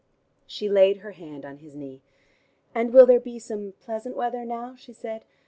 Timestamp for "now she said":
4.45-5.23